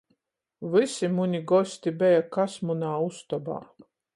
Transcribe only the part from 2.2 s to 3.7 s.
kas munā ustobā